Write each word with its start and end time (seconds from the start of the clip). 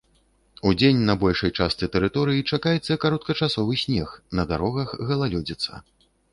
Удзень 0.69 1.03
на 1.09 1.15
большай 1.23 1.51
частцы 1.59 1.89
тэрыторыі 1.97 2.47
чакаецца 2.57 2.99
кароткачасовы 3.05 3.73
снег, 3.85 4.19
на 4.41 4.49
дарогах 4.55 4.99
галалёдзіца. 5.13 5.71